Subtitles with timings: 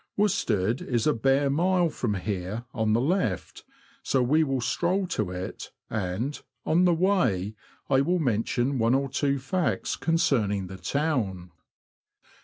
[0.17, 3.63] Worstead is a bare mile from here, on the left,
[4.01, 7.53] so we will stroll to it, and, on the way,
[7.87, 11.51] I will mention one or two facts concerning the town.